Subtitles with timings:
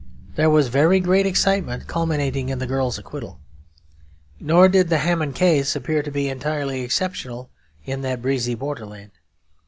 [0.33, 3.39] There was very great excitement culminating in the girl's acquittal.
[4.39, 7.51] Nor did the Hamon case appear to be entirely exceptional
[7.85, 9.11] in that breezy borderland.